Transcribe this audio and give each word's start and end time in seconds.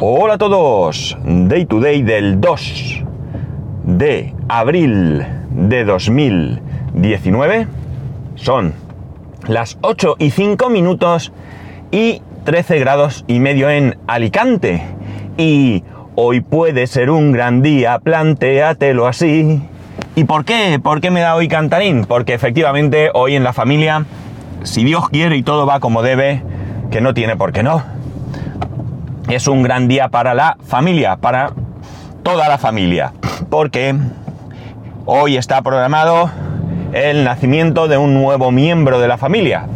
Hola 0.00 0.34
a 0.34 0.38
todos, 0.38 1.16
Day 1.22 1.66
to 1.66 1.78
Day 1.78 2.02
del 2.02 2.40
2 2.40 3.04
de 3.84 4.34
abril 4.48 5.24
de 5.50 5.84
2019. 5.84 7.68
Son 8.34 8.74
las 9.46 9.78
8 9.82 10.16
y 10.18 10.30
5 10.30 10.68
minutos 10.68 11.32
y 11.92 12.22
13 12.42 12.80
grados 12.80 13.24
y 13.28 13.38
medio 13.38 13.70
en 13.70 13.96
Alicante. 14.08 14.82
Y 15.38 15.84
hoy 16.16 16.40
puede 16.40 16.88
ser 16.88 17.08
un 17.10 17.30
gran 17.30 17.62
día, 17.62 18.00
plantéatelo 18.00 19.06
así. 19.06 19.62
¿Y 20.16 20.24
por 20.24 20.44
qué? 20.44 20.80
¿Por 20.82 21.00
qué 21.00 21.12
me 21.12 21.20
da 21.20 21.36
hoy 21.36 21.46
cantarín? 21.46 22.04
Porque 22.04 22.34
efectivamente 22.34 23.10
hoy 23.14 23.36
en 23.36 23.44
la 23.44 23.52
familia, 23.52 24.06
si 24.64 24.82
Dios 24.82 25.08
quiere 25.08 25.36
y 25.36 25.44
todo 25.44 25.66
va 25.66 25.78
como 25.78 26.02
debe, 26.02 26.42
que 26.90 27.00
no 27.00 27.14
tiene 27.14 27.36
por 27.36 27.52
qué 27.52 27.62
no, 27.62 27.84
es 29.28 29.48
un 29.48 29.62
gran 29.62 29.88
día 29.88 30.08
para 30.08 30.34
la 30.34 30.56
familia, 30.66 31.16
para 31.16 31.52
toda 32.22 32.48
la 32.48 32.58
familia, 32.58 33.12
porque 33.50 33.94
hoy 35.06 35.36
está 35.36 35.62
programado 35.62 36.30
el 36.92 37.24
nacimiento 37.24 37.88
de 37.88 37.96
un 37.96 38.14
nuevo 38.14 38.50
miembro 38.50 39.00
de 39.00 39.08
la 39.08 39.18
familia. 39.18 39.66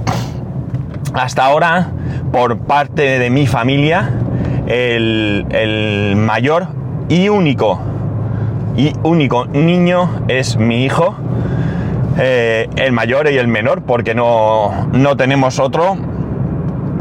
Hasta 1.15 1.47
ahora, 1.47 1.89
por 2.33 2.59
parte 2.59 3.19
de 3.19 3.31
mi 3.31 3.47
familia, 3.47 4.11
el, 4.67 6.15
mayor 6.17 6.69
y 7.09 7.29
único 7.31 7.81
y 8.77 8.93
único 9.03 9.47
niño 9.47 10.23
es 10.29 10.57
mi 10.57 10.85
hijo, 10.85 11.17
eh, 12.19 12.69
el 12.77 12.93
mayor 12.93 13.31
y 13.31 13.39
el 13.39 13.49
menor, 13.49 13.83
porque 13.83 14.15
no, 14.15 14.89
no 14.93 15.17
tenemos 15.17 15.59
otro. 15.59 15.97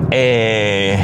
Eh, 0.09 0.97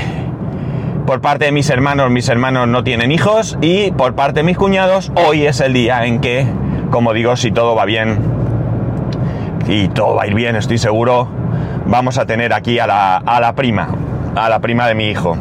por 1.06 1.22
parte 1.22 1.46
de 1.46 1.52
mis 1.52 1.70
hermanos, 1.70 2.10
mis 2.10 2.30
hermanos 2.30 2.68
no 2.68 2.84
tienen 2.84 3.12
hijos 3.12 3.58
y 3.62 3.92
por 3.92 4.16
parte 4.16 4.40
de 4.40 4.44
mis 4.44 4.58
cuñados, 4.58 5.12
hoy 5.16 5.46
es 5.46 5.60
el 5.60 5.74
día 5.74 6.06
en 6.06 6.22
que, 6.22 6.46
como 6.92 7.14
digo, 7.14 7.36
si 7.36 7.52
todo 7.52 7.76
va 7.76 7.86
bien 7.86 8.20
y 9.68 9.90
todo 9.90 10.16
va 10.16 10.24
a 10.24 10.28
ir 10.28 10.34
bien, 10.34 10.56
estoy 10.56 10.78
seguro, 10.78 11.28
vamos 11.86 12.18
a 12.18 12.26
tener 12.26 12.54
aquí 12.54 12.80
a 12.80 12.88
la, 12.88 13.18
a 13.18 13.40
la 13.40 13.54
prima, 13.54 13.90
a 14.36 14.50
la 14.50 14.60
prima 14.60 14.88
de 14.88 14.96
mi 14.96 15.10
hijo. 15.10 15.38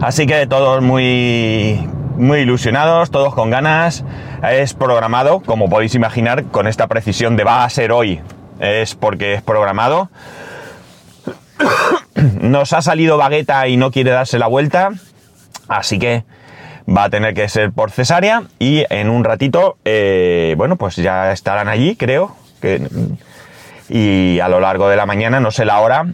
Así 0.00 0.26
que 0.26 0.46
todos 0.46 0.82
muy, 0.82 1.86
muy 2.16 2.40
ilusionados, 2.40 3.10
todos 3.10 3.34
con 3.34 3.50
ganas. 3.50 4.04
Es 4.42 4.74
programado, 4.74 5.40
como 5.40 5.68
podéis 5.68 5.94
imaginar, 5.94 6.44
con 6.44 6.66
esta 6.66 6.86
precisión 6.86 7.36
de 7.36 7.44
va 7.44 7.64
a 7.64 7.70
ser 7.70 7.92
hoy. 7.92 8.20
Es 8.60 8.94
porque 8.94 9.34
es 9.34 9.42
programado 9.42 10.10
nos 12.40 12.72
ha 12.72 12.82
salido 12.82 13.16
bagueta 13.16 13.68
y 13.68 13.76
no 13.76 13.90
quiere 13.90 14.10
darse 14.10 14.38
la 14.38 14.46
vuelta, 14.46 14.90
así 15.68 15.98
que 15.98 16.24
va 16.88 17.04
a 17.04 17.10
tener 17.10 17.34
que 17.34 17.48
ser 17.48 17.72
por 17.72 17.90
cesárea 17.90 18.44
y 18.58 18.84
en 18.90 19.10
un 19.10 19.24
ratito, 19.24 19.76
eh, 19.84 20.54
bueno, 20.56 20.76
pues 20.76 20.96
ya 20.96 21.32
estarán 21.32 21.68
allí, 21.68 21.96
creo, 21.96 22.36
que, 22.60 22.88
y 23.88 24.40
a 24.40 24.48
lo 24.48 24.60
largo 24.60 24.88
de 24.88 24.96
la 24.96 25.06
mañana, 25.06 25.40
no 25.40 25.50
sé 25.50 25.64
la 25.64 25.80
hora, 25.80 26.06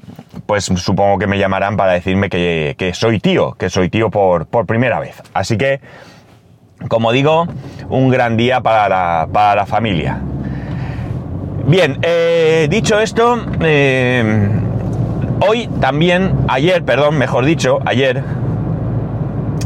pues 0.47 0.65
supongo 0.65 1.19
que 1.19 1.27
me 1.27 1.39
llamarán 1.39 1.77
para 1.77 1.93
decirme 1.93 2.29
que, 2.29 2.93
soy 2.95 3.21
tío, 3.21 3.53
que 3.53 3.71
soy 3.71 3.89
tío 3.89 4.11
por, 4.11 4.47
primera 4.67 5.01
vez. 5.01 5.23
Así 5.33 5.57
que, 5.57 5.81
como 6.89 7.13
digo, 7.13 7.47
un 7.89 8.11
gran 8.11 8.37
día 8.37 8.61
para 8.61 8.89
la, 9.27 9.67
familia. 9.67 10.21
Bien, 11.67 11.99
eh, 12.03 12.67
dicho 12.69 12.99
esto, 12.99 13.41
eh, 13.61 14.51
Hoy 15.45 15.69
también, 15.81 16.45
ayer, 16.47 16.85
perdón, 16.85 17.19
mejor 17.19 17.45
dicho, 17.45 17.81
ayer, 17.85 18.23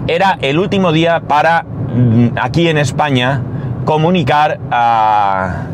era 0.09 0.39
el 0.41 0.59
último 0.59 0.91
día 0.91 1.21
para 1.21 1.65
mm, 1.65 2.29
aquí 2.41 2.69
en 2.69 2.79
España 2.79 3.43
comunicar 3.85 4.59
al 4.71 5.69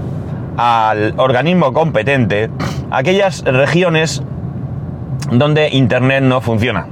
organismo 1.19 1.73
competente 1.73 2.51
aquellas 2.91 3.45
regiones 3.45 4.25
donde 5.31 5.69
Internet 5.69 6.25
no 6.25 6.41
funciona. 6.41 6.89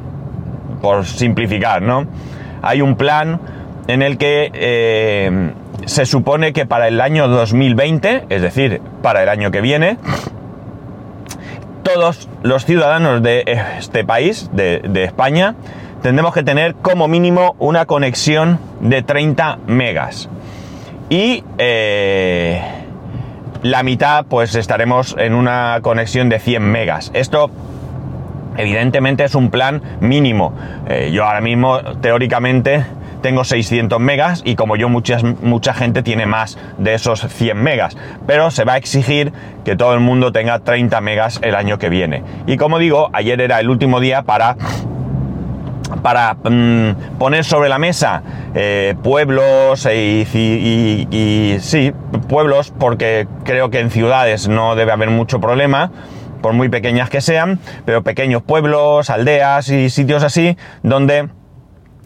Por 0.81 1.05
simplificar, 1.05 1.83
¿no? 1.83 2.07
Hay 2.63 2.81
un 2.81 2.95
plan 2.95 3.41
en 3.89 4.03
el 4.03 4.19
que 4.19 4.53
eh, 4.55 5.51
se 5.85 6.07
supone 6.07 6.53
que 6.53 6.65
para 6.65 6.87
el 6.87 7.01
año 7.01 7.27
2020, 7.27 8.27
es 8.29 8.41
decir, 8.41 8.81
para 9.03 9.25
el 9.25 9.29
año 9.29 9.51
que 9.51 9.61
viene, 9.61 9.99
todos 11.95 12.29
los 12.43 12.65
ciudadanos 12.65 13.23
de 13.23 13.45
este 13.79 14.05
país, 14.05 14.51
de, 14.53 15.05
España, 15.05 15.55
tendremos 16.03 16.35
que 16.35 16.43
tener 16.43 16.75
como 16.75 17.09
mínimo 17.09 17.57
una 17.59 17.87
conexión 17.87 18.59
de 18.81 19.03
30 19.03 19.59
megas. 19.67 20.29
Y 21.09 21.43
eh, 21.59 22.63
la 23.63 23.83
mitad, 23.83 24.25
pues 24.27 24.55
estaremos 24.55 25.17
en 25.19 25.35
una 25.35 25.79
conexión 25.83 26.29
de 26.29 26.39
100 26.39 26.63
megas. 26.63 27.11
Esto 27.15 27.51
evidentemente 28.57 29.25
es 29.25 29.35
un 29.35 29.51
plan 29.51 29.83
mínimo. 30.01 30.53
Eh, 30.89 31.11
yo 31.13 31.25
ahora 31.25 31.41
mismo, 31.41 31.81
teóricamente, 32.01 32.85
tengo 33.21 33.45
600 33.45 34.01
megas 34.01 34.43
y 34.45 34.57
como 34.57 34.77
yo 34.77 34.89
muchas, 34.89 35.23
mucha 35.23 35.75
gente 35.75 36.03
tiene 36.03 36.27
más 36.27 36.59
de 36.79 36.95
esos 36.95 37.21
100 37.21 37.57
megas, 37.57 37.97
pero 38.27 38.51
se 38.51 38.65
va 38.65 38.75
a 38.75 38.77
exigir 38.77 39.33
que 39.65 39.77
todo 39.77 39.95
el 39.95 40.01
mundo 40.01 40.33
tenga 40.33 40.59
30 40.61 41.01
megas 41.01 41.41
el 41.43 41.55
año 41.55 41.79
que 41.79 41.89
viene. 41.89 42.23
Y 42.47 42.57
como 42.57 42.79
digo, 42.79 43.11
ayer 43.13 43.41
era 43.41 43.61
el 43.61 43.71
último 43.71 44.01
día 44.01 44.23
para 44.23 44.57
para 46.03 46.35
mm, 46.35 47.19
poner 47.19 47.45
sobre 47.45 47.69
la 47.69 47.79
mesa 47.79 48.23
eh, 48.55 48.95
pueblos 49.03 49.87
y, 49.87 50.27
y, 51.11 51.59
sí, 51.61 51.93
pueblos, 52.29 52.73
porque 52.79 53.27
creo 53.45 53.71
que 53.71 53.81
en 53.81 53.91
ciudades 53.91 54.49
no 54.49 54.77
debe 54.77 54.93
haber 54.93 55.11
mucho 55.11 55.41
problema, 55.41 55.91
por 56.41 56.53
muy 56.55 56.69
pequeñas 56.69 57.11
que 57.11 57.21
sean, 57.21 57.59
pero 57.85 58.03
pequeños 58.03 58.43
pueblos, 58.43 59.11
aldeas 59.11 59.69
y 59.69 59.91
sitios 59.91 60.23
así, 60.23 60.57
donde 60.83 61.29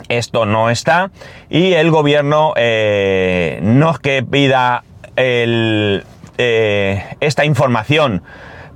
esto 0.08 0.46
no 0.46 0.70
está. 0.70 1.10
Y 1.50 1.72
el 1.74 1.90
gobierno 1.90 2.52
eh, 2.56 3.58
no 3.62 3.90
es 3.90 3.98
que 3.98 4.22
pida 4.22 4.84
eh, 5.16 6.02
esta 7.20 7.44
información 7.44 8.22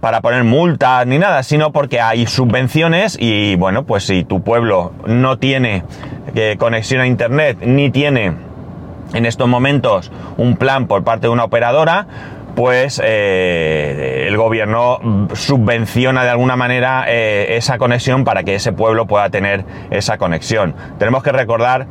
para 0.01 0.21
poner 0.21 0.45
multas 0.45 1.07
ni 1.07 1.19
nada, 1.19 1.43
sino 1.43 1.73
porque 1.73 2.01
hay 2.01 2.27
subvenciones 2.27 3.17
y 3.21 3.57
bueno, 3.57 3.85
pues 3.85 4.05
si 4.05 4.25
tu 4.25 4.43
pueblo 4.43 4.93
no 5.07 5.39
tiene 5.39 5.83
eh, 6.35 6.57
conexión 6.59 7.01
a 7.01 7.07
internet 7.07 7.59
ni 7.63 7.91
tiene 7.91 8.33
en 9.15 9.27
estos 9.27 9.49
momentos 9.49 10.13
un 10.37 10.57
plan 10.57 10.87
por 10.87 11.03
parte 11.03 11.27
de 11.27 11.33
una 11.33 11.45
operadora, 11.45 12.07
pues 12.59 13.01
el 13.05 14.37
gobierno 14.37 14.99
subvenciona 15.33 16.25
de 16.25 16.31
alguna 16.31 16.57
manera 16.57 17.05
eh, 17.07 17.57
esa 17.57 17.79
conexión 17.79 18.25
para 18.25 18.43
que 18.43 18.57
ese 18.57 18.73
pueblo 18.73 19.07
pueda 19.07 19.31
tener 19.31 19.65
esa 19.91 20.19
conexión. 20.19 20.75
Tenemos 20.99 21.23
que 21.23 21.31
recordar 21.31 21.87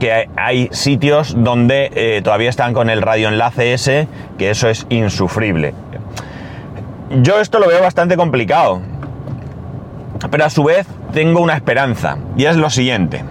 que 0.00 0.28
hay 0.34 0.68
sitios 0.72 1.36
donde 1.38 1.92
eh, 1.94 2.20
todavía 2.24 2.50
están 2.50 2.74
con 2.74 2.90
el 2.90 3.00
radioenlace 3.00 3.74
ese, 3.74 4.08
que 4.38 4.50
eso 4.50 4.68
es 4.68 4.88
insufrible. 4.88 5.72
Yo 7.20 7.38
esto 7.38 7.60
lo 7.60 7.68
veo 7.68 7.80
bastante 7.80 8.16
complicado, 8.16 8.82
pero 10.32 10.46
a 10.46 10.50
su 10.50 10.64
vez 10.64 10.84
tengo 11.12 11.40
una 11.40 11.54
esperanza, 11.54 12.18
y 12.36 12.46
es 12.46 12.56
lo 12.56 12.70
siguiente. 12.70 13.22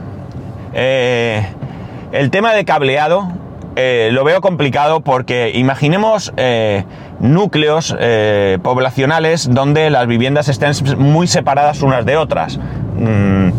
el 0.74 2.32
tema 2.32 2.54
de 2.54 2.64
cableado 2.64 3.42
eh, 3.76 4.10
lo 4.12 4.24
veo 4.24 4.42
complicado 4.42 5.00
porque 5.00 5.52
imaginemos 5.56 6.34
eh, 6.36 6.84
núcleos 7.20 7.96
eh, 7.98 8.58
poblacionales 8.62 9.54
donde 9.54 9.90
las 9.90 10.08
viviendas 10.08 10.50
estén 10.50 10.74
muy 10.98 11.28
separadas 11.28 11.82
unas 11.82 12.06
de 12.06 12.18
otras. 12.18 12.60
Mm, 12.98 13.52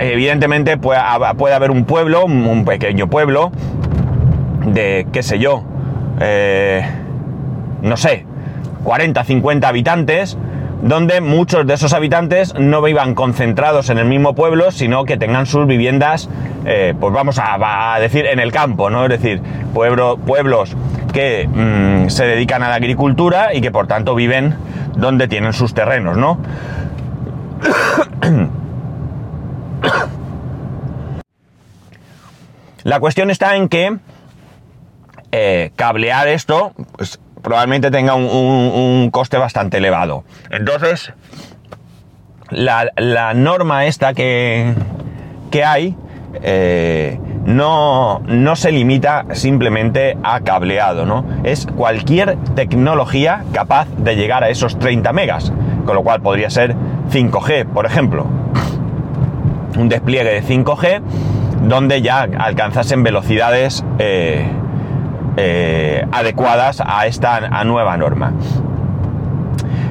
evidentemente 0.00 0.76
puede, 0.76 1.00
haber 1.00 1.70
un 1.70 1.84
pueblo, 1.84 2.24
un 2.24 2.64
pequeño 2.64 3.08
pueblo, 3.08 3.50
de 4.64 5.06
qué 5.12 5.22
sé 5.22 5.38
yo, 5.38 5.64
no 7.82 7.96
sé, 7.96 8.26
40, 8.84 9.24
50 9.24 9.68
habitantes, 9.68 10.38
donde 10.86 11.20
muchos 11.20 11.66
de 11.66 11.74
esos 11.74 11.92
habitantes 11.92 12.54
no 12.54 12.80
vivan 12.80 13.16
concentrados 13.16 13.90
en 13.90 13.98
el 13.98 14.06
mismo 14.06 14.36
pueblo, 14.36 14.70
sino 14.70 15.04
que 15.04 15.16
tengan 15.16 15.46
sus 15.46 15.66
viviendas, 15.66 16.30
eh, 16.64 16.94
pues 16.98 17.12
vamos 17.12 17.40
a, 17.42 17.98
decir, 17.98 18.24
en 18.26 18.38
el 18.38 18.52
campo, 18.52 18.88
¿no? 18.88 19.02
Es 19.04 19.10
decir, 19.10 19.42
pueblos 19.74 20.76
que 21.12 21.48
mm, 21.48 22.08
se 22.08 22.24
dedican 22.26 22.62
a 22.62 22.68
la 22.68 22.76
agricultura 22.76 23.52
y 23.52 23.60
que 23.60 23.72
por 23.72 23.88
tanto 23.88 24.14
viven 24.14 24.54
donde 24.94 25.26
tienen 25.26 25.52
sus 25.52 25.74
terrenos, 25.74 26.16
¿no? 26.16 26.38
La 32.84 33.00
cuestión 33.00 33.30
está 33.32 33.56
en 33.56 33.68
que 33.68 33.96
eh, 35.32 35.72
cablear 35.74 36.28
esto, 36.28 36.72
pues 36.96 37.18
probablemente 37.46 37.92
tenga 37.92 38.16
un, 38.16 39.08
coste 39.12 39.38
bastante 39.38 39.76
elevado. 39.76 40.24
Entonces, 40.50 41.12
la, 42.50 43.34
norma 43.36 43.86
esta 43.86 44.14
que, 44.14 44.74
que 45.52 45.64
hay 45.64 45.96
eh, 46.42 47.20
no, 47.44 48.18
no 48.26 48.56
se 48.56 48.72
limita 48.72 49.26
simplemente 49.34 50.18
a 50.24 50.40
cableado, 50.40 51.06
¿no? 51.06 51.24
Es 51.44 51.66
cualquier 51.66 52.36
tecnología 52.56 53.44
capaz 53.52 53.86
de 53.96 54.16
llegar 54.16 54.42
a 54.42 54.48
esos 54.48 54.76
30 54.80 55.12
megas, 55.12 55.52
con 55.84 55.94
lo 55.94 56.02
cual 56.02 56.22
podría 56.22 56.50
ser 56.50 56.74
5G, 57.12 57.66
por 57.66 57.86
ejemplo. 57.86 58.26
Un 59.78 59.88
despliegue 59.88 60.32
de 60.32 60.42
5G 60.42 61.00
donde 61.62 62.02
ya 62.02 62.22
alcanzasen 62.22 63.04
velocidades 63.04 63.84
eh, 64.00 64.50
eh, 65.36 66.06
adecuadas 66.12 66.82
a 66.84 67.06
esta 67.06 67.64
nueva 67.64 67.96
norma. 67.96 68.32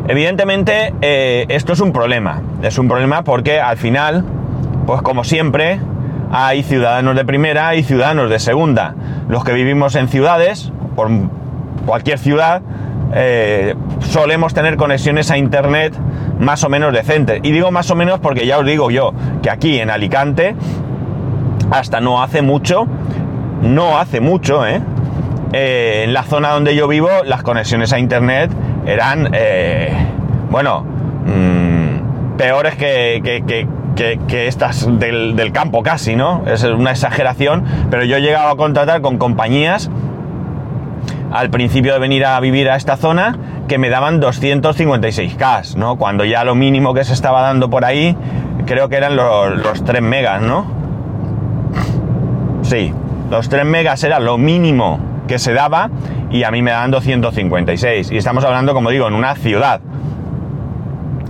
Evidentemente, 0.08 0.94
esto 1.02 1.74
es 1.74 1.80
un 1.80 1.92
problema. 1.92 2.42
Es 2.62 2.78
un 2.78 2.88
problema 2.88 3.24
porque 3.24 3.60
al 3.60 3.78
final, 3.78 4.24
pues 4.86 5.02
como 5.02 5.24
siempre, 5.24 5.80
hay 6.32 6.64
ciudadanos 6.64 7.16
de 7.16 7.26
primera 7.26 7.76
y 7.76 7.84
ciudadanos 7.84 8.30
de 8.30 8.40
segunda. 8.40 8.96
Los 9.28 9.44
que 9.44 9.54
vivimos 9.54 9.96
en 9.96 10.08
ciudades, 10.08 10.72
por 10.96 11.10
cualquier 11.86 12.20
ciudad, 12.20 12.62
eh, 13.14 13.76
solemos 14.02 14.54
tener 14.54 14.76
conexiones 14.76 15.32
a 15.32 15.38
internet 15.38 15.94
más 16.40 16.64
o 16.64 16.70
menos 16.70 16.94
decentes. 16.94 17.40
Y 17.44 17.52
digo 17.52 17.72
más 17.72 17.90
o 17.92 17.96
menos 17.96 18.20
porque 18.20 18.46
ya 18.46 18.60
os 18.60 18.66
digo 18.66 18.92
yo 18.92 19.14
que 19.42 19.50
aquí 19.50 19.80
en 19.80 19.90
Alicante, 19.90 20.56
hasta 21.72 22.02
no 22.02 22.22
hace 22.22 22.42
mucho, 22.42 22.86
no 23.62 23.98
hace 23.98 24.20
mucho, 24.20 24.66
¿eh? 24.66 24.82
Eh, 25.58 26.04
en 26.04 26.12
la 26.12 26.24
zona 26.24 26.50
donde 26.50 26.76
yo 26.76 26.86
vivo, 26.90 27.08
las 27.24 27.42
conexiones 27.42 27.94
a 27.94 28.00
internet 28.00 28.52
eran, 28.86 29.32
bueno, 30.50 30.82
mm, 30.82 32.36
peores 32.36 32.76
que, 32.76 33.22
que, 33.96 34.48
estas 34.48 34.86
del, 35.00 35.52
campo 35.54 35.82
casi, 35.82 36.18
¿no? 36.18 36.44
Es 36.46 36.66
una 36.66 36.92
exageración, 36.92 37.64
pero 37.90 38.04
yo 38.04 38.18
he 38.18 38.22
llegado 38.22 38.50
a 38.50 38.58
contratar 38.58 39.00
con 39.00 39.18
compañías 39.18 39.90
al 41.32 41.50
principio 41.50 41.94
de 41.94 42.00
venir 42.00 42.26
a 42.26 42.38
vivir 42.42 42.70
a 42.70 42.76
esta 42.76 42.98
zona 42.98 43.38
que 43.70 43.78
me 43.78 43.90
daban 43.90 44.22
256K, 44.22 45.76
¿no? 45.76 45.96
Cuando 45.96 46.26
ya 46.26 46.44
lo 46.44 46.56
mínimo 46.56 46.94
que 46.94 47.06
se 47.06 47.14
estaba 47.14 47.42
dando 47.42 47.70
por 47.70 47.86
ahí 47.86 48.18
creo 48.66 48.90
que 48.90 48.98
eran 48.98 49.16
los, 49.16 49.56
los 49.56 49.86
3 49.86 50.02
megas, 50.02 50.42
¿no? 50.42 50.66
Sí, 52.62 52.94
los 53.32 53.48
3 53.48 53.64
megas 53.64 54.04
era 54.04 54.20
lo 54.20 54.38
mínimo 54.38 55.15
que 55.28 55.40
se 55.40 55.54
daba 55.54 55.90
y 56.30 56.44
a 56.44 56.52
mí 56.52 56.62
me 56.62 56.72
daban 56.72 56.92
256. 56.92 58.12
Y 58.12 58.18
estamos 58.18 58.44
hablando, 58.44 58.74
como 58.74 58.90
digo, 58.90 59.08
en 59.08 59.14
una 59.14 59.36
ciudad. 59.36 59.82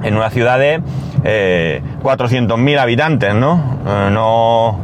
En 0.04 0.16
una 0.16 0.30
ciudad 0.30 0.60
de 0.60 0.82
eh, 1.24 1.82
400.000 2.04 2.80
habitantes, 2.80 3.34
¿no? 3.34 3.80
Eh, 3.88 4.10
¿no? 4.12 4.80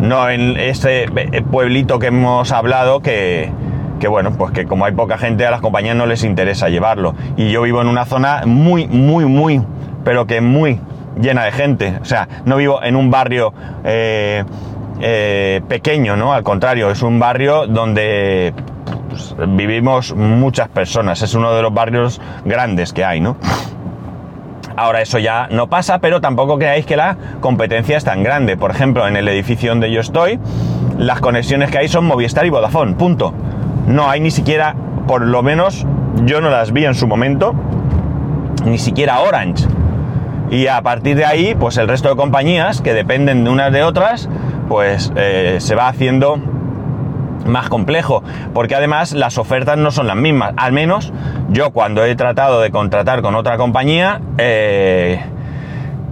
No 0.00 0.28
en 0.28 0.58
ese 0.58 1.06
pueblito 1.50 1.98
que 1.98 2.08
hemos 2.08 2.52
hablado 2.52 3.00
que, 3.00 3.50
que, 3.98 4.08
bueno, 4.08 4.32
pues 4.32 4.52
que 4.52 4.66
como 4.66 4.84
hay 4.84 4.92
poca 4.92 5.16
gente 5.16 5.46
a 5.46 5.50
las 5.50 5.62
compañías 5.62 5.96
no 5.96 6.04
les 6.04 6.22
interesa 6.22 6.68
llevarlo. 6.68 7.14
Y 7.36 7.50
yo 7.50 7.62
vivo 7.62 7.80
en 7.80 7.88
una 7.88 8.04
zona 8.04 8.42
muy, 8.44 8.86
muy, 8.88 9.24
muy, 9.24 9.62
pero 10.04 10.26
que 10.26 10.42
muy 10.42 10.80
llena 11.20 11.44
de 11.44 11.52
gente. 11.52 11.98
O 12.00 12.04
sea, 12.04 12.28
no 12.44 12.56
vivo 12.56 12.82
en 12.82 12.96
un 12.96 13.10
barrio 13.10 13.54
eh, 13.84 14.44
eh, 15.00 15.60
pequeño, 15.68 16.16
¿no? 16.16 16.32
Al 16.32 16.42
contrario, 16.42 16.90
es 16.90 17.02
un 17.02 17.18
barrio 17.18 17.66
donde 17.66 18.54
pues, 19.08 19.34
vivimos 19.48 20.14
muchas 20.14 20.68
personas. 20.68 21.22
Es 21.22 21.34
uno 21.34 21.54
de 21.54 21.62
los 21.62 21.72
barrios 21.72 22.20
grandes 22.44 22.92
que 22.92 23.04
hay, 23.04 23.20
¿no? 23.20 23.36
Ahora 24.76 25.00
eso 25.00 25.18
ya 25.18 25.48
no 25.50 25.68
pasa, 25.68 26.00
pero 26.00 26.20
tampoco 26.20 26.58
creáis 26.58 26.84
que 26.84 26.96
la 26.96 27.16
competencia 27.40 27.96
es 27.96 28.04
tan 28.04 28.22
grande. 28.22 28.58
Por 28.58 28.70
ejemplo, 28.70 29.08
en 29.08 29.16
el 29.16 29.26
edificio 29.28 29.70
donde 29.70 29.90
yo 29.90 30.00
estoy, 30.00 30.38
las 30.98 31.20
conexiones 31.20 31.70
que 31.70 31.78
hay 31.78 31.88
son 31.88 32.06
Movistar 32.06 32.44
y 32.44 32.50
Vodafone, 32.50 32.94
punto. 32.94 33.32
No 33.86 34.10
hay 34.10 34.20
ni 34.20 34.30
siquiera, 34.30 34.74
por 35.06 35.22
lo 35.22 35.42
menos 35.42 35.86
yo 36.24 36.42
no 36.42 36.50
las 36.50 36.72
vi 36.72 36.84
en 36.84 36.94
su 36.94 37.06
momento, 37.06 37.54
ni 38.66 38.78
siquiera 38.78 39.20
Orange. 39.20 39.66
Y 40.50 40.66
a 40.66 40.80
partir 40.82 41.16
de 41.16 41.24
ahí, 41.24 41.54
pues 41.54 41.76
el 41.76 41.88
resto 41.88 42.08
de 42.10 42.16
compañías 42.16 42.80
que 42.80 42.92
dependen 42.92 43.44
de 43.44 43.50
unas 43.50 43.72
de 43.72 43.82
otras, 43.82 44.28
pues 44.68 45.12
eh, 45.16 45.56
se 45.60 45.74
va 45.74 45.88
haciendo 45.88 46.38
más 47.46 47.68
complejo, 47.68 48.22
porque 48.54 48.74
además 48.74 49.12
las 49.12 49.38
ofertas 49.38 49.78
no 49.78 49.90
son 49.90 50.06
las 50.06 50.16
mismas. 50.16 50.52
Al 50.56 50.72
menos 50.72 51.12
yo 51.48 51.70
cuando 51.70 52.04
he 52.04 52.14
tratado 52.16 52.60
de 52.60 52.70
contratar 52.70 53.22
con 53.22 53.34
otra 53.34 53.56
compañía, 53.56 54.20
eh, 54.38 55.20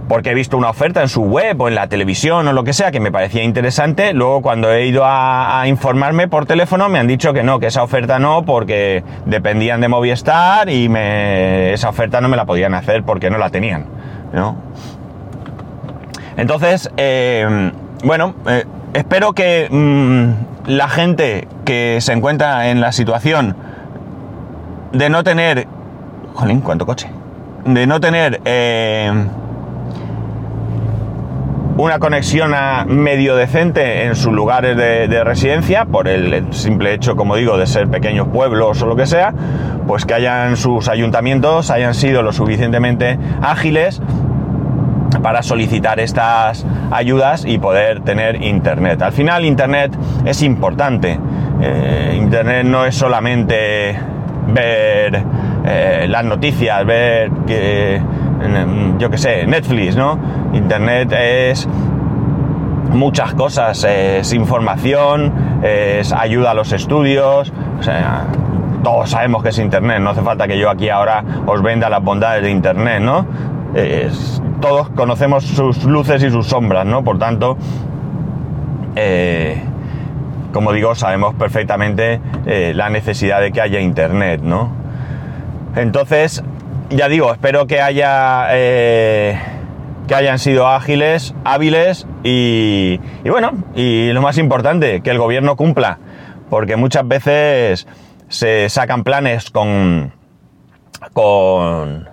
porque 0.07 0.31
he 0.31 0.33
visto 0.33 0.57
una 0.57 0.69
oferta 0.69 1.01
en 1.01 1.09
su 1.09 1.23
web 1.23 1.59
o 1.59 1.67
en 1.67 1.75
la 1.75 1.87
televisión 1.87 2.47
o 2.47 2.53
lo 2.53 2.63
que 2.63 2.73
sea 2.73 2.91
que 2.91 2.99
me 2.99 3.11
parecía 3.11 3.43
interesante, 3.43 4.13
luego 4.13 4.41
cuando 4.41 4.71
he 4.71 4.85
ido 4.85 5.03
a, 5.05 5.63
informarme 5.67 6.27
por 6.27 6.45
teléfono 6.45 6.89
me 6.89 6.99
han 6.99 7.07
dicho 7.07 7.33
que 7.33 7.43
no, 7.43 7.59
que 7.59 7.67
esa 7.67 7.81
oferta 7.81 8.19
no, 8.19 8.45
porque 8.45 9.03
dependían 9.25 9.81
de 9.81 9.87
Movistar 9.87 10.69
y 10.69 10.89
me, 10.89 11.73
esa 11.73 11.89
oferta 11.89 12.21
no 12.21 12.29
me 12.29 12.37
la 12.37 12.45
podían 12.45 12.75
hacer 12.75 13.03
porque 13.03 13.29
no 13.29 13.37
la 13.37 13.49
tenían. 13.49 13.87
Entonces, 16.37 16.91
eh, 16.97 17.71
bueno, 18.05 18.35
eh, 18.47 18.65
espero 18.93 19.33
que 19.33 19.67
mm, 19.69 20.69
la 20.69 20.87
gente 20.87 21.47
que 21.65 21.97
se 22.01 22.13
encuentra 22.13 22.69
en 22.69 22.79
la 22.79 22.91
situación 22.91 23.55
de 24.93 25.09
no 25.09 25.23
tener... 25.23 25.67
Jolín, 26.35 26.61
¿cuánto 26.61 26.85
coche? 26.85 27.09
De 27.65 27.87
no 27.87 27.99
tener 27.99 28.41
eh, 28.45 29.11
una 31.77 31.97
conexión 31.97 32.53
a 32.53 32.85
medio 32.85 33.35
decente 33.35 34.05
en 34.05 34.15
sus 34.15 34.31
lugares 34.31 34.77
de, 34.77 35.23
residencia, 35.23 35.85
por 35.85 36.07
el 36.07 36.53
simple 36.53 36.93
hecho, 36.93 37.15
como 37.15 37.35
digo, 37.35 37.57
de 37.57 37.65
ser 37.65 37.87
pequeños 37.87 38.27
pueblos 38.27 38.81
o 38.83 38.85
lo 38.85 38.95
que 38.95 39.07
sea, 39.07 39.33
pues 39.87 40.05
que 40.05 40.13
hayan 40.13 40.57
sus 40.57 40.89
ayuntamientos, 40.89 41.71
hayan 41.71 41.95
sido 41.95 42.21
lo 42.21 42.33
suficientemente 42.33 43.17
ágiles 43.41 43.99
para 45.21 45.43
solicitar 45.43 45.99
estas 45.99 46.65
ayudas 46.91 47.45
y 47.45 47.57
poder 47.57 48.01
tener 48.01 48.41
internet. 48.41 49.01
Al 49.01 49.11
final 49.11 49.45
internet 49.45 49.91
es 50.25 50.41
importante. 50.41 51.19
Eh, 51.61 52.17
internet 52.17 52.65
no 52.65 52.85
es 52.85 52.95
solamente 52.95 53.97
ver 54.47 55.23
eh, 55.65 56.05
las 56.07 56.23
noticias, 56.23 56.85
ver 56.85 57.31
que, 57.47 58.01
yo 58.99 59.09
qué 59.09 59.17
sé, 59.17 59.47
Netflix, 59.47 59.95
¿no? 59.95 60.19
Internet 60.53 61.13
es 61.17 61.67
muchas 62.91 63.33
cosas, 63.33 63.83
es 63.83 64.31
información, 64.33 65.33
es 65.63 66.13
ayuda 66.13 66.51
a 66.51 66.53
los 66.53 66.71
estudios, 66.71 67.51
o 67.79 67.83
sea, 67.83 68.25
todos 68.83 69.09
sabemos 69.09 69.41
que 69.41 69.49
es 69.49 69.57
Internet, 69.59 69.99
no 69.99 70.11
hace 70.11 70.21
falta 70.21 70.47
que 70.47 70.59
yo 70.59 70.69
aquí 70.69 70.89
ahora 70.89 71.23
os 71.45 71.61
venda 71.61 71.89
las 71.89 72.03
bondades 72.03 72.43
de 72.43 72.51
Internet, 72.51 73.01
¿no? 73.01 73.25
Todos 74.65 74.89
conocemos 74.89 75.43
sus 75.43 75.83
luces 75.83 76.23
y 76.23 76.31
sus 76.31 76.47
sombras, 76.47 76.87
¿no? 76.87 77.03
Por 77.03 77.19
tanto, 77.19 77.55
eh, 78.95 79.61
como 80.51 80.73
digo, 80.73 80.95
sabemos 80.95 81.35
perfectamente 81.35 82.19
eh, 82.47 82.73
la 82.73 82.89
necesidad 82.89 83.41
de 83.41 83.51
que 83.51 83.61
haya 83.61 83.79
internet, 83.79 84.41
¿no? 84.41 84.71
Entonces, 85.75 86.43
ya 86.89 87.07
digo, 87.09 87.31
espero 87.31 87.67
que 87.67 87.79
haya. 87.79 88.47
Eh, 88.53 89.39
que 90.07 90.15
hayan 90.15 90.39
sido 90.39 90.67
ágiles, 90.67 91.35
hábiles 91.43 92.07
y, 92.23 92.99
y 93.23 93.29
bueno, 93.29 93.53
y 93.75 94.11
lo 94.13 94.21
más 94.21 94.37
importante, 94.39 95.01
que 95.01 95.11
el 95.11 95.17
gobierno 95.17 95.55
cumpla, 95.55 95.97
porque 96.49 96.75
muchas 96.75 97.07
veces 97.07 97.87
se 98.29 98.69
sacan 98.69 99.03
planes 99.03 99.49
con, 99.49 100.11
con, 101.13 102.07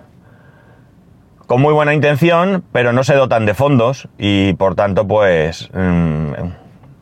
con 1.53 1.61
muy 1.61 1.71
buena 1.71 1.93
intención, 1.93 2.63
pero 2.71 2.93
no 2.93 3.03
se 3.03 3.13
dotan 3.13 3.45
de 3.45 3.53
fondos 3.53 4.07
y 4.17 4.53
por 4.53 4.73
tanto 4.73 5.07
pues 5.07 5.69
mm, 5.71 6.31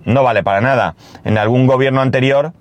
no 0.04 0.24
vale 0.24 0.44
para 0.44 0.60
nada. 0.60 0.96
En 1.24 1.38
algún 1.38 1.68
gobierno 1.68 2.02
anterior 2.02 2.52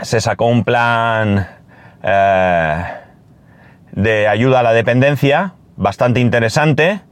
se 0.00 0.22
sacó 0.22 0.46
un 0.46 0.64
plan 0.64 1.46
eh, 2.02 2.84
de 3.92 4.26
ayuda 4.26 4.60
a 4.60 4.62
la 4.62 4.72
dependencia 4.72 5.52
bastante 5.76 6.20
interesante 6.20 7.02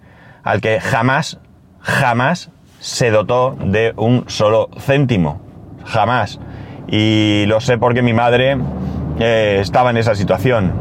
al 0.44 0.62
que 0.62 0.80
jamás, 0.80 1.38
jamás 1.80 2.49
se 2.80 3.11
dotó 3.11 3.54
de 3.62 3.92
un 3.99 4.25
solo 4.28 4.71
céntimo. 4.78 5.42
Jamás. 5.85 6.40
Y 6.88 7.44
lo 7.49 7.61
sé 7.61 7.76
porque 7.76 8.00
mi 8.00 8.14
madre 8.14 8.56
eh, 9.18 9.59
estaba 9.61 9.90
en 9.90 9.99
esa 9.99 10.14
situación 10.14 10.73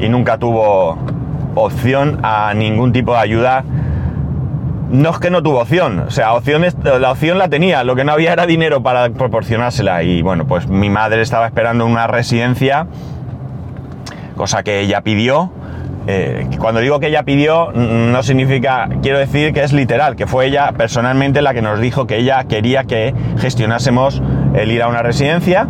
y 0.00 0.08
nunca 0.08 0.38
tuvo 0.38 1.13
opción 1.54 2.20
a 2.22 2.52
ningún 2.54 2.92
tipo 2.92 3.12
de 3.12 3.18
ayuda. 3.18 3.64
No 4.90 5.10
es 5.10 5.18
que 5.18 5.30
no 5.30 5.42
tuvo 5.42 5.60
opción, 5.60 6.00
o 6.00 6.10
sea, 6.10 6.34
opciones, 6.34 6.76
la 6.84 7.10
opción 7.10 7.38
la 7.38 7.48
tenía, 7.48 7.82
lo 7.82 7.96
que 7.96 8.04
no 8.04 8.12
había 8.12 8.32
era 8.32 8.46
dinero 8.46 8.82
para 8.82 9.10
proporcionársela. 9.10 10.02
Y 10.02 10.22
bueno, 10.22 10.46
pues 10.46 10.68
mi 10.68 10.90
madre 10.90 11.22
estaba 11.22 11.46
esperando 11.46 11.84
una 11.86 12.06
residencia, 12.06 12.86
cosa 14.36 14.62
que 14.62 14.80
ella 14.80 15.00
pidió, 15.00 15.50
eh, 16.06 16.46
cuando 16.58 16.80
digo 16.80 17.00
que 17.00 17.06
ella 17.06 17.22
pidió, 17.22 17.72
no 17.72 18.22
significa, 18.22 18.88
quiero 19.00 19.18
decir 19.18 19.54
que 19.54 19.62
es 19.62 19.72
literal, 19.72 20.16
que 20.16 20.26
fue 20.26 20.46
ella 20.46 20.72
personalmente 20.76 21.40
la 21.40 21.54
que 21.54 21.62
nos 21.62 21.80
dijo 21.80 22.06
que 22.06 22.18
ella 22.18 22.44
quería 22.44 22.84
que 22.84 23.14
gestionásemos 23.38 24.22
el 24.54 24.70
ir 24.70 24.82
a 24.82 24.88
una 24.88 25.02
residencia. 25.02 25.66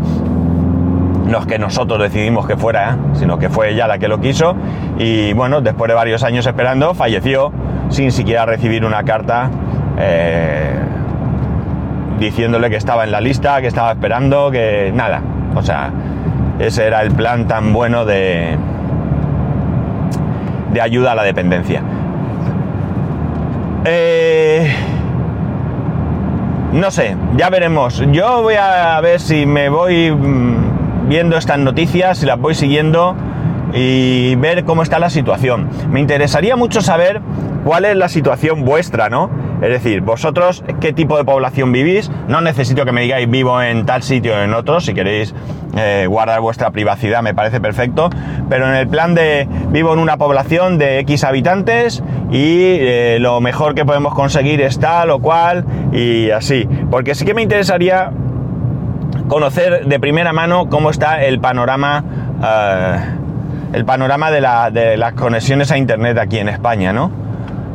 No 1.27 1.39
es 1.39 1.47
que 1.47 1.59
nosotros 1.59 2.01
decidimos 2.01 2.47
que 2.47 2.57
fuera, 2.57 2.91
¿eh? 2.91 2.97
sino 3.15 3.39
que 3.39 3.49
fue 3.49 3.71
ella 3.71 3.87
la 3.87 3.99
que 3.99 4.09
lo 4.09 4.21
quiso. 4.21 4.55
Y 4.99 5.33
bueno, 5.33 5.61
después 5.61 5.89
de 5.89 5.95
varios 5.95 6.23
años 6.23 6.47
esperando, 6.47 6.95
falleció 6.95 7.53
sin 7.89 8.13
siquiera 8.13 8.45
recibir 8.47 8.85
una 8.85 9.05
carta 9.05 9.51
eh, 9.99 10.75
diciéndole 12.19 12.69
que 12.71 12.77
estaba 12.77 13.05
en 13.05 13.11
la 13.11 13.21
lista, 13.21 13.61
que 13.61 13.69
estaba 13.69 13.93
esperando, 13.93 14.51
que 14.51 14.93
nada. 14.95 15.23
O 15.55 15.63
sea, 15.63 15.91
ese 16.59 16.87
era 16.87 17.03
el 17.03 17.13
plan 17.13 17.47
tan 17.47 17.73
bueno 17.73 18.05
de, 18.05 18.57
de 20.73 20.81
ayuda 20.81 21.13
a 21.13 21.15
la 21.15 21.23
dependencia. 21.23 21.83
Eh, 23.87 24.75
no 26.73 26.91
sé, 26.91 27.17
ya 27.37 27.51
veremos. 27.51 28.03
Yo 28.11 28.43
voy 28.43 28.55
a 28.55 29.01
ver 29.01 29.21
si 29.21 29.47
me 29.47 29.69
voy 29.69 30.11
mm, 30.11 30.74
viendo 31.09 31.37
estas 31.37 31.59
noticias, 31.59 32.19
si 32.19 32.27
las 32.27 32.39
voy 32.39 32.55
siguiendo 32.55 33.17
y 33.73 34.37
ver 34.37 34.65
cómo 34.65 34.83
está 34.83 34.99
la 34.99 35.11
situación. 35.11 35.69
Me 35.91 36.01
interesaría 36.01 36.57
mucho 36.57 36.81
saber 36.81 37.21
cuál 37.65 37.85
es 37.85 37.97
la 37.97 38.09
situación 38.09 38.65
vuestra, 38.65 39.09
¿no? 39.09 39.31
Es 39.63 39.71
decir, 39.71 40.01
vosotros 40.03 40.63
qué 40.81 40.93
tipo 40.93 41.17
de 41.17 41.25
población 41.25 41.73
vivís. 41.73 42.11
No 42.29 42.41
necesito 42.41 42.85
que 42.85 42.93
me 42.93 43.03
digáis 43.03 43.29
vivo 43.29 43.61
en 43.63 43.87
tal 43.87 44.03
sitio 44.03 44.35
o 44.35 44.39
en 44.39 44.53
otro, 44.53 44.81
si 44.81 44.95
queréis 44.95 45.35
eh, 45.77 46.07
guardar 46.09 46.41
vuestra 46.41 46.71
privacidad 46.71 47.23
me 47.23 47.35
parece 47.35 47.61
perfecto. 47.61 48.11
Pero 48.49 48.69
en 48.69 48.75
el 48.75 48.87
plan 48.87 49.15
de 49.15 49.49
vivo 49.71 49.93
en 49.93 49.99
una 49.99 50.17
población 50.19 50.79
de 50.79 50.99
X 51.01 51.25
habitantes 51.25 52.03
y 52.31 52.77
eh, 52.79 53.19
lo 53.21 53.41
mejor 53.41 53.75
que 53.75 53.85
podemos 53.85 54.15
conseguir 54.15 54.61
es 54.61 54.79
tal 54.79 55.11
o 55.11 55.19
cual 55.19 55.65
y 55.93 56.31
así. 56.31 56.69
Porque 56.91 57.15
sí 57.15 57.25
que 57.25 57.35
me 57.35 57.43
interesaría 57.43 58.13
conocer 59.29 59.87
de 59.87 60.01
primera 60.01 60.33
mano 60.33 60.69
cómo 60.69 60.91
está 60.91 61.25
el 61.25 61.41
panorama. 61.41 62.05
Eh, 62.43 62.99
el 63.75 63.85
panorama 63.85 64.31
de, 64.31 64.97
las 64.97 65.13
conexiones 65.15 65.73
a 65.73 65.77
internet 65.77 66.17
aquí 66.19 66.39
en 66.39 66.49
España, 66.49 66.93
¿no? 66.93 67.11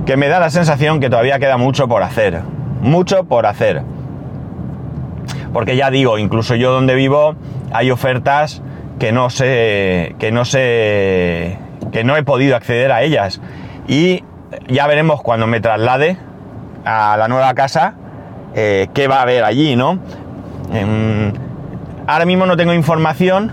que 0.06 0.18
me 0.18 0.27
da 0.27 0.39
la 0.39 0.50
sensación 0.50 1.00
que 1.00 1.08
todavía 1.10 1.38
queda 1.38 1.58
mucho 1.58 1.88
por 1.88 2.01
hacer. 2.01 2.41
Mucho 2.82 3.25
por 3.25 3.46
hacer. 3.46 3.84
Porque 5.53 5.75
ya 5.75 5.91
digo, 5.91 6.18
incluso 6.18 6.56
yo 6.56 6.72
donde 6.72 6.96
vivo 6.96 7.36
hay 7.72 7.91
ofertas 7.91 8.63
que 8.98 9.12
no 9.12 9.29
sé, 9.29 10.15
que 10.18 10.32
no 10.32 10.46
sé, 10.46 11.60
que 11.91 12.03
no 12.03 12.18
he 12.18 12.24
podido 12.24 12.56
acceder 12.56 12.91
a 12.91 13.03
ellas. 13.03 13.39
Y 13.88 14.24
ya 14.68 14.88
veremos 14.88 15.22
cuando 15.22 15.46
me 15.46 15.60
traslade 15.62 16.18
a 16.86 17.15
la 17.18 17.27
nueva 17.27 17.53
casa 17.53 17.94
eh, 18.56 18.88
qué 18.96 19.08
va 19.08 19.18
a 19.18 19.22
haber 19.22 19.44
allí, 19.44 19.75
¿no? 19.75 20.00
Em, 20.74 21.32
ahora 22.08 22.26
mismo 22.26 22.46
no 22.46 22.58
tengo 22.58 22.74
información, 22.74 23.52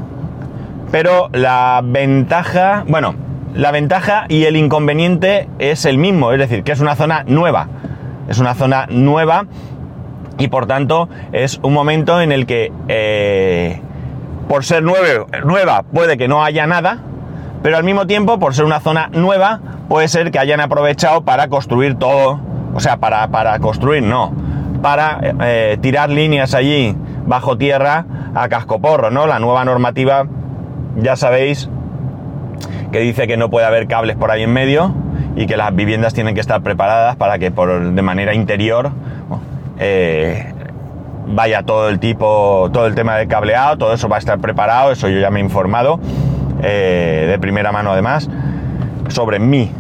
pero 0.91 1.29
la 1.33 1.81
ventaja, 1.85 2.85
bueno, 2.87 3.15
la 3.55 3.71
ventaja 3.71 4.27
y 4.29 4.45
el 4.45 4.57
inconveniente 4.57 5.49
es 5.59 5.85
el 5.87 5.99
mismo, 5.99 6.33
es 6.33 6.39
decir, 6.39 6.63
que 6.63 6.73
es 6.73 6.81
una 6.81 6.95
zona 6.95 7.25
nueva. 7.27 7.69
Es 8.29 8.39
una 8.39 8.55
zona 8.55 8.87
nueva 8.91 9.47
y 10.39 10.49
por 10.49 10.67
tanto 10.67 11.09
es 11.33 11.59
un 11.63 11.73
momento 11.73 12.21
en 12.21 12.33
el 12.33 12.45
que 12.45 12.73
eh, 12.89 13.81
por 14.49 14.65
ser 14.65 14.83
nueva 14.83 15.83
puede 15.85 16.19
que 16.19 16.29
no 16.29 16.45
haya 16.45 16.67
nada, 16.67 16.99
pero 17.63 17.77
al 17.77 17.85
mismo 17.85 18.07
tiempo 18.07 18.39
por 18.39 18.55
ser 18.55 18.65
una 18.65 18.81
zona 18.81 19.09
nueva 19.13 19.61
puede 19.89 20.09
ser 20.09 20.31
que 20.31 20.39
hayan 20.39 20.61
aprovechado 20.61 21.23
para 21.23 21.49
construir 21.49 21.95
todo, 21.95 22.41
o 22.75 22.81
sea, 22.81 22.99
para, 22.99 23.59
construir 23.61 24.03
no, 24.03 24.35
para 24.83 25.19
eh, 25.41 25.79
tirar 25.81 26.11
líneas 26.11 26.55
allí 26.55 26.97
bajo 27.27 27.59
tierra 27.59 28.05
a 28.35 28.49
cascoporro, 28.49 29.11
¿no? 29.11 29.27
La 29.27 29.39
nueva 29.39 29.65
normativa, 29.65 30.27
ya 30.97 31.17
sabéis, 31.17 31.69
que 32.93 33.01
dice 33.01 33.27
que 33.27 33.37
no 33.37 33.51
puede 33.51 33.67
haber 33.67 33.87
cables 33.89 34.17
por 34.17 34.31
ahí 34.31 34.43
en 34.43 34.53
medio 34.53 34.95
y 35.37 35.47
que 35.47 35.57
las 35.57 35.75
viviendas 35.75 36.15
tienen 36.15 36.35
que 36.35 36.41
estar 36.41 36.63
preparadas 36.63 37.17
para 37.17 37.39
que 37.39 37.51
por, 37.51 37.93
de 37.93 38.03
manera 38.03 38.35
interior 38.35 38.91
eh, 39.79 40.53
vaya 41.27 41.63
todo 41.63 41.89
el 41.89 41.99
tipo, 41.99 42.71
todo 42.73 42.87
el 42.87 42.95
tema 42.95 43.17
de 43.17 43.27
cableado, 43.27 43.77
todo 43.77 43.93
eso 43.93 44.09
va 44.09 44.17
a 44.17 44.19
estar 44.19 44.39
preparado, 44.39 44.93
eso 44.93 45.09
yo 45.09 45.19
ya 45.19 45.31
me 45.31 45.41
he 45.41 45.43
informado 45.43 46.01
eh, 46.63 47.27
de 47.29 47.39
primera 47.39 47.73
mano 47.73 47.91
además 47.91 48.31
sobre 49.09 49.39
mi 49.39 49.71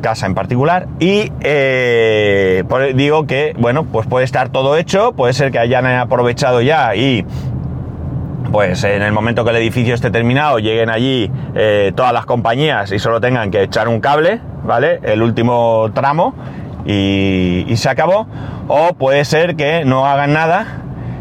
casa 0.00 0.26
en 0.26 0.34
particular 0.34 0.86
y 0.98 1.32
eh, 1.40 2.64
digo 2.94 3.26
que 3.26 3.54
bueno 3.58 3.84
pues 3.84 4.06
puede 4.06 4.24
estar 4.24 4.48
todo 4.50 4.76
hecho 4.76 5.12
puede 5.12 5.32
ser 5.32 5.50
que 5.50 5.58
hayan 5.58 5.86
aprovechado 5.86 6.60
ya 6.60 6.94
y 6.94 7.24
pues 8.50 8.82
en 8.82 9.02
el 9.02 9.12
momento 9.12 9.44
que 9.44 9.50
el 9.50 9.56
edificio 9.56 9.94
esté 9.94 10.10
terminado 10.10 10.58
lleguen 10.58 10.90
allí 10.90 11.30
eh, 11.54 11.92
todas 11.94 12.12
las 12.12 12.26
compañías 12.26 12.90
y 12.90 12.98
solo 12.98 13.20
tengan 13.20 13.50
que 13.50 13.62
echar 13.62 13.86
un 13.86 14.00
cable, 14.00 14.40
¿vale? 14.64 14.98
El 15.04 15.22
último 15.22 15.90
tramo 15.94 16.34
y, 16.84 17.64
se 17.76 17.88
acabó. 17.88 18.26
O 18.66 18.94
puede 18.94 19.24
ser 19.24 19.56
que 19.56 19.84
no 19.84 20.06
hagan 20.06 20.32
nada 20.32 20.66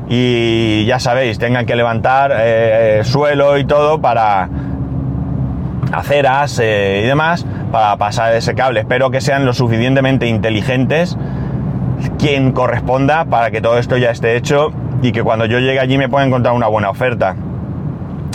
y 0.07 0.86
ya 0.86 1.00
sabéis, 1.00 1.38
tengan 1.38 1.65
que 1.65 1.75
levantar 1.75 2.33
eh, 2.36 3.01
suelo 3.03 3.57
y 3.57 3.65
todo 3.65 4.01
para 4.01 4.50
aceras 5.91 6.59
y 6.59 7.05
demás 7.05 7.45
para 7.72 7.96
pasar 7.98 8.34
ese 8.34 8.56
cable. 8.56 8.82
Espero 8.82 9.12
que 9.12 9.22
sean 9.22 9.46
lo 9.46 9.54
suficientemente 9.54 10.28
inteligentes 10.28 11.18
quien 12.18 12.52
corresponda 12.52 13.26
para 13.26 13.52
que 13.52 13.62
todo 13.62 13.78
esto 13.78 13.98
ya 13.98 14.12
esté 14.12 14.36
hecho 14.36 14.72
y 15.02 15.12
que 15.12 15.24
cuando 15.24 15.46
yo 15.46 15.60
llegue 15.60 15.80
allí 15.80 15.98
me 15.98 16.10
pueda 16.10 16.26
encontrar 16.26 16.54
una 16.54 16.68
buena 16.68 16.90
oferta. 16.90 17.36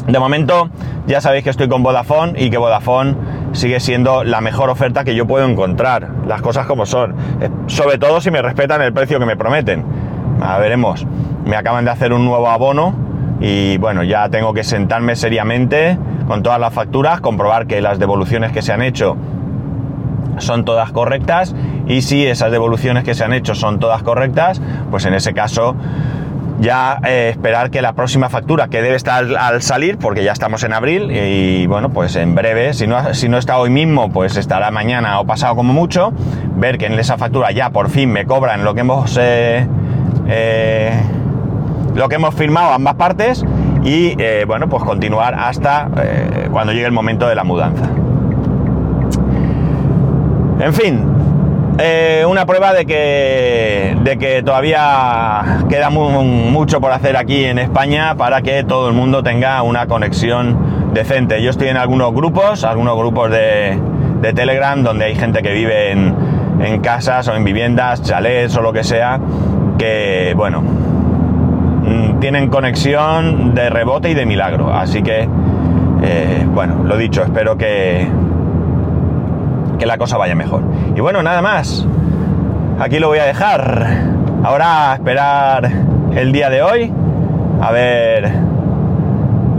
De 0.06 0.18
momento 0.18 0.68
ya 1.06 1.20
sabéis 1.20 1.44
que 1.44 1.50
estoy 1.50 1.68
con 1.68 1.82
Vodafone 1.82 2.32
y 2.36 2.50
que 2.50 2.58
Vodafone 2.58 3.14
sigue 3.52 3.80
siendo 3.80 4.24
la 4.24 4.40
mejor 4.40 4.70
oferta 4.70 5.04
que 5.04 5.14
yo 5.14 5.26
puedo 5.26 5.46
encontrar, 5.46 6.10
las 6.26 6.42
cosas 6.42 6.66
como 6.66 6.86
son, 6.86 7.14
eh, 7.40 7.48
sobre 7.66 7.98
todo 7.98 8.20
si 8.20 8.30
me 8.30 8.42
respetan 8.42 8.82
el 8.82 8.92
precio 8.92 9.18
que 9.18 9.26
me 9.26 9.36
prometen. 9.36 9.84
A 10.42 10.58
veremos, 10.58 11.06
me 11.44 11.56
acaban 11.56 11.84
de 11.84 11.90
hacer 11.90 12.12
un 12.12 12.24
nuevo 12.24 12.48
abono 12.48 13.03
y 13.46 13.76
bueno, 13.76 14.02
ya 14.04 14.30
tengo 14.30 14.54
que 14.54 14.64
sentarme 14.64 15.16
seriamente 15.16 15.98
con 16.26 16.42
todas 16.42 16.58
las 16.58 16.72
facturas, 16.72 17.20
comprobar 17.20 17.66
que 17.66 17.82
las 17.82 17.98
devoluciones 17.98 18.52
que 18.52 18.62
se 18.62 18.72
han 18.72 18.80
hecho 18.80 19.18
son 20.38 20.64
todas 20.64 20.92
correctas. 20.92 21.54
Y 21.86 22.00
si 22.00 22.26
esas 22.26 22.50
devoluciones 22.50 23.04
que 23.04 23.12
se 23.14 23.22
han 23.22 23.34
hecho 23.34 23.54
son 23.54 23.80
todas 23.80 24.02
correctas, 24.02 24.62
pues 24.90 25.04
en 25.04 25.12
ese 25.12 25.34
caso 25.34 25.76
ya 26.58 26.98
eh, 27.04 27.28
esperar 27.32 27.70
que 27.70 27.82
la 27.82 27.92
próxima 27.92 28.30
factura, 28.30 28.68
que 28.68 28.80
debe 28.80 28.96
estar 28.96 29.26
al, 29.36 29.60
salir, 29.60 29.98
porque 29.98 30.24
ya 30.24 30.32
estamos 30.32 30.64
en 30.64 30.72
abril, 30.72 31.10
y, 31.12 31.66
bueno, 31.66 31.90
pues 31.90 32.16
en 32.16 32.34
breve, 32.34 32.72
si 32.72 32.86
no, 32.86 33.12
si 33.12 33.28
no 33.28 33.36
está 33.36 33.58
hoy 33.58 33.68
mismo, 33.68 34.10
pues 34.10 34.38
estará 34.38 34.70
mañana 34.70 35.20
o 35.20 35.26
pasado 35.26 35.54
como 35.54 35.74
mucho, 35.74 36.14
ver 36.56 36.78
que 36.78 36.86
en 36.86 36.98
esa 36.98 37.18
factura 37.18 37.50
ya 37.50 37.68
por 37.68 37.90
fin 37.90 38.10
me 38.10 38.24
cobran 38.24 38.64
lo 38.64 38.72
que 38.72 38.80
hemos, 38.80 39.18
eh, 39.20 39.68
eh, 40.28 40.98
lo 41.94 42.08
que 42.08 42.16
hemos 42.16 42.34
firmado 42.34 42.72
ambas 42.72 42.94
partes, 42.94 43.44
y 43.82 44.16
bueno, 44.46 44.68
pues 44.68 44.82
continuar 44.82 45.34
hasta 45.34 45.88
cuando 46.50 46.72
llegue 46.72 46.86
el 46.86 46.92
momento 46.92 47.28
de 47.28 47.34
la 47.34 47.44
mudanza. 47.44 47.84
En 50.60 50.72
fin, 50.72 51.14
eh, 51.78 52.24
una 52.28 52.46
prueba 52.46 52.72
de 52.72 52.86
que, 52.86 53.96
de 54.02 54.16
que 54.16 54.42
todavía 54.44 55.64
queda 55.68 55.90
mucho 55.90 56.80
por 56.80 56.92
hacer 56.92 57.16
aquí 57.16 57.44
en 57.44 57.58
España 57.58 58.14
para 58.14 58.42
que 58.42 58.62
todo 58.62 58.88
el 58.88 58.94
mundo 58.94 59.24
tenga 59.24 59.60
una 59.62 59.86
conexión 59.86 60.92
decente. 60.94 61.42
Yo 61.42 61.50
estoy 61.50 61.68
en 61.68 61.76
algunos 61.76 62.14
grupos, 62.14 62.62
algunos 62.62 62.96
grupos 62.96 63.30
de, 63.30 63.78
Telegram 64.34 64.82
donde 64.82 65.04
hay 65.04 65.16
gente 65.16 65.42
que 65.42 65.52
vive 65.52 65.90
en, 65.90 66.14
en, 66.60 66.80
casas 66.80 67.28
o 67.28 67.34
en 67.34 67.44
viviendas, 67.44 68.00
chalets 68.02 68.56
o 68.56 68.62
lo 68.62 68.72
que 68.72 68.82
sea, 68.82 69.20
que 69.76 70.32
bueno, 70.34 70.62
tienen 72.24 72.48
conexión 72.48 73.54
de 73.54 73.68
rebote 73.68 74.08
y 74.08 74.14
de 74.14 74.24
milagro. 74.24 74.72
Así 74.72 75.02
que, 75.02 75.28
eh, 76.02 76.46
bueno, 76.54 76.82
lo 76.82 76.96
dicho, 76.96 77.22
espero 77.22 77.58
que, 77.58 78.08
que 79.78 79.84
la 79.84 79.98
cosa 79.98 80.16
vaya 80.16 80.34
mejor. 80.34 80.62
Y 80.96 81.00
bueno, 81.00 81.22
nada 81.22 81.42
más. 81.42 81.86
Aquí 82.80 82.98
lo 82.98 83.08
voy 83.08 83.18
a 83.18 83.24
dejar. 83.24 84.06
Ahora 84.42 84.92
a 84.92 84.94
esperar 84.94 85.70
el 86.14 86.32
día 86.32 86.48
de 86.48 86.62
hoy. 86.62 86.90
A 87.60 87.70
ver. 87.72 88.32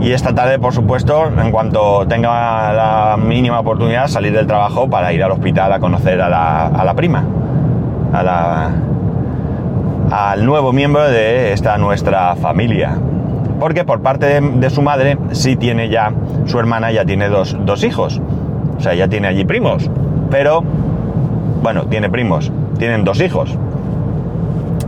Y 0.00 0.10
esta 0.10 0.34
tarde, 0.34 0.58
por 0.58 0.72
supuesto, 0.72 1.30
en 1.40 1.52
cuanto 1.52 2.04
tenga 2.08 2.72
la 2.72 3.16
mínima 3.16 3.60
oportunidad, 3.60 4.08
salir 4.08 4.32
del 4.32 4.48
trabajo 4.48 4.90
para 4.90 5.12
ir 5.12 5.22
al 5.22 5.30
hospital 5.30 5.72
a 5.72 5.78
conocer 5.78 6.20
a 6.20 6.28
la, 6.28 6.66
a 6.66 6.84
la 6.84 6.94
prima. 6.94 7.22
A 8.12 8.22
la, 8.24 8.70
al 10.10 10.46
nuevo 10.46 10.72
miembro 10.72 11.08
de 11.08 11.52
esta 11.52 11.78
nuestra 11.78 12.36
familia. 12.36 12.96
Porque 13.58 13.84
por 13.84 14.00
parte 14.02 14.40
de, 14.40 14.70
su 14.70 14.82
madre 14.82 15.16
sí 15.32 15.56
tiene 15.56 15.88
ya, 15.88 16.12
su 16.44 16.58
hermana 16.58 16.92
ya 16.92 17.04
tiene 17.06 17.28
dos, 17.28 17.56
dos 17.64 17.84
hijos 17.84 18.20
O 18.76 18.80
sea, 18.80 18.94
ya 18.94 19.08
tiene 19.08 19.28
allí 19.28 19.44
primos. 19.44 19.90
Pero, 20.30 20.62
bueno, 21.62 21.86
tiene 21.86 22.10
primos. 22.10 22.52
Tienen 22.78 23.04
dos 23.04 23.20
hijos. 23.20 23.56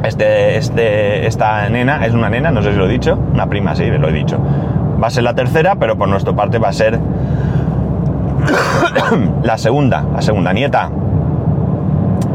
Este, 0.05 0.59
este, 0.59 1.27
esta 1.27 1.69
nena 1.69 2.05
es 2.05 2.13
una 2.13 2.29
nena, 2.29 2.51
no 2.51 2.63
sé 2.63 2.73
si 2.73 2.79
lo 2.79 2.87
he 2.87 2.89
dicho. 2.89 3.19
Una 3.33 3.47
prima, 3.47 3.75
sí, 3.75 3.87
lo 3.87 4.09
he 4.09 4.13
dicho. 4.13 4.39
Va 5.03 5.07
a 5.07 5.11
ser 5.11 5.25
la 5.25 5.35
tercera, 5.35 5.77
pero 5.77 5.97
por 5.97 6.09
nuestra 6.09 6.35
parte 6.35 6.59
va 6.59 6.69
a 6.69 6.73
ser 6.73 6.99
la 9.43 9.57
segunda, 9.57 10.05
la 10.13 10.21
segunda 10.21 10.53
nieta. 10.53 10.91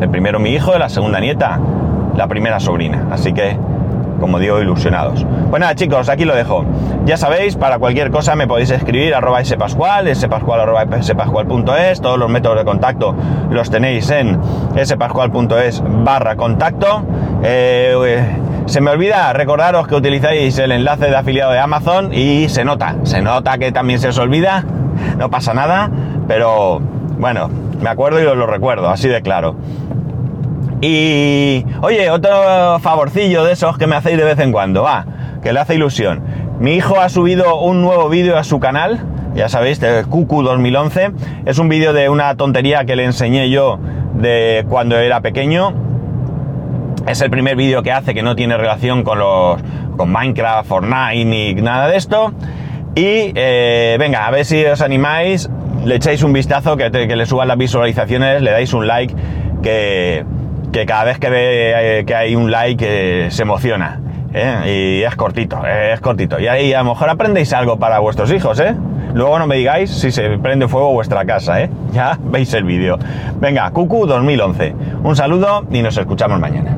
El 0.02 0.10
primero 0.10 0.40
mi 0.40 0.50
hijo, 0.50 0.78
la 0.78 0.90
segunda 0.90 1.20
nieta, 1.20 1.60
la 2.16 2.28
primera 2.28 2.60
sobrina. 2.60 3.08
Así 3.12 3.34
que, 3.34 3.58
como 4.20 4.40
digo, 4.40 4.62
ilusionados. 4.62 5.26
Pues 5.50 5.60
nada, 5.60 5.76
chicos, 5.76 6.10
aquí 6.10 6.26
lo 6.26 6.36
dejo. 6.36 6.66
Ya 7.06 7.18
sabéis, 7.18 7.56
para 7.56 7.80
cualquier 7.80 8.12
cosa 8.12 8.36
me 8.36 8.48
podéis 8.48 8.72
escribir 8.72 9.14
arroba 9.14 9.44
spascual, 9.44 10.14
spascual 10.16 10.62
arroba 10.62 10.86
todos 12.02 12.18
los 12.18 12.30
métodos 12.30 12.58
de 12.58 12.66
contacto 12.66 13.16
los 13.50 13.70
tenéis 13.70 14.10
en 14.10 14.40
spascual.es 14.84 15.84
barra 16.04 16.36
contacto. 16.36 17.04
Eh, 17.44 18.20
se 18.66 18.80
me 18.80 18.92
olvida 18.92 19.34
recordaros 19.34 19.88
que 19.88 19.96
utilizáis 19.96 20.58
el 20.58 20.72
enlace 20.72 21.08
de 21.08 21.16
afiliado 21.16 21.52
de 21.52 21.60
Amazon 21.60 22.14
y 22.14 22.48
se 22.50 22.64
nota, 22.64 22.96
se 23.04 23.22
nota 23.22 23.58
que 23.58 23.72
también 23.72 24.00
se 24.00 24.08
os 24.08 24.18
olvida, 24.18 24.64
no 25.18 25.30
pasa 25.30 25.54
nada, 25.54 25.92
pero 26.28 26.80
bueno, 27.20 27.50
me 27.82 27.90
acuerdo 27.90 28.22
y 28.22 28.26
os 28.26 28.38
lo 28.38 28.48
recuerdo, 28.48 28.90
así 28.90 29.10
de 29.10 29.22
claro. 29.22 29.56
Y 30.86 31.66
oye, 31.82 32.10
otro 32.10 32.78
favorcillo 32.82 33.46
de 33.46 33.54
esos 33.54 33.78
que 33.78 33.88
me 33.88 33.96
hacéis 33.96 34.18
de 34.18 34.26
vez 34.26 34.38
en 34.40 34.52
cuando, 34.52 34.84
va, 34.84 35.06
que 35.42 35.54
le 35.54 35.62
hace 35.62 35.76
ilusión. 35.76 36.22
Mi 36.60 36.74
hijo 36.74 37.00
ha 37.00 37.08
subido 37.08 37.62
un 37.62 37.82
nuevo 37.82 38.10
vídeo 38.10 38.38
a 38.38 38.44
su 38.44 38.60
canal, 38.60 39.00
ya 39.34 39.48
sabéis, 39.48 39.80
de 39.80 40.04
QQ 40.04 40.44
2011. 40.44 41.12
Es 41.46 41.58
un 41.58 41.70
vídeo 41.70 41.94
de 41.94 42.10
una 42.10 42.36
tontería 42.36 42.84
que 42.84 42.98
le 42.98 43.06
enseñé 43.06 43.50
yo 43.50 43.80
de 44.16 44.66
cuando 44.68 44.98
era 44.98 45.22
pequeño. 45.22 45.74
Es 47.08 47.22
el 47.22 47.30
primer 47.30 47.56
vídeo 47.56 47.82
que 47.82 47.94
hace 47.94 48.14
que 48.14 48.22
no 48.22 48.36
tiene 48.36 48.58
relación 48.58 49.04
con 49.04 49.20
los 49.20 49.62
con 49.96 50.12
Minecraft, 50.12 50.68
Fortnite 50.68 51.24
ni 51.24 51.54
nada 51.54 51.88
de 51.88 51.96
esto. 51.96 52.34
Y 52.96 53.32
eh, 53.36 53.96
venga, 53.98 54.28
a 54.28 54.32
ver 54.32 54.44
si 54.44 54.66
os 54.66 54.82
animáis, 54.82 55.50
le 55.86 55.96
echáis 55.96 56.24
un 56.24 56.34
vistazo, 56.34 56.76
que 56.76 56.90
le 56.90 57.26
suban 57.26 57.48
las 57.48 57.58
visualizaciones, 57.58 58.42
le 58.42 58.52
dais 58.52 58.74
un 58.74 58.86
like, 58.86 59.16
que, 59.62 60.26
que 60.74 60.88
cada 60.88 61.04
vez 61.06 61.20
que 61.20 61.30
ve 61.30 62.00
eh, 62.00 62.06
que 62.06 62.16
hay 62.16 62.36
un 62.36 62.52
like 62.52 62.86
eh, 63.28 63.32
se 63.32 63.44
emociona. 63.44 64.02
¿eh? 64.34 65.00
Y 65.00 65.04
es 65.04 65.16
cortito, 65.16 65.64
es 65.66 66.02
cortito. 66.02 66.40
Y 66.40 66.48
ahí 66.48 66.74
a 66.74 66.80
lo 66.80 66.90
mejor 66.90 67.10
aprendéis 67.10 67.54
algo 67.54 67.78
para 67.78 68.00
vuestros 68.00 68.32
hijos, 68.32 68.60
¿eh? 68.60 68.76
Luego 69.14 69.38
no 69.38 69.46
me 69.46 69.56
digáis 69.56 69.92
si 69.92 70.12
se 70.12 70.38
prende 70.40 70.68
fuego 70.68 70.92
vuestra 70.92 71.24
casa, 71.24 71.62
¿eh? 71.62 71.70
Ya 71.94 72.18
veis 72.20 72.52
el 72.56 72.64
vídeo. 72.64 72.98
Venga, 73.40 73.70
Cucu 73.70 74.08
2011. 74.08 74.74
Un 75.04 75.16
saludo 75.16 75.64
y 75.72 75.84
nos 75.84 75.96
escuchamos 75.96 76.40
mañana. 76.40 76.76